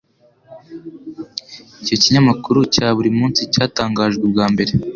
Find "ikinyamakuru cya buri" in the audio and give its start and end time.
1.97-3.09